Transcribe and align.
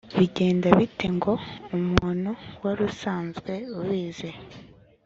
bigenda 0.19 0.67
bite 0.77 1.07
ngo 1.15 1.33
umuntu 1.77 2.29
wari 2.63 2.81
usanzwe 2.91 3.51
ubizi 3.79 4.31